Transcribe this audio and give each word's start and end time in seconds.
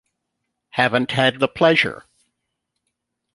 Haven't 0.71 1.11
had 1.11 1.39
the 1.39 1.47
pleasure. 1.47 2.05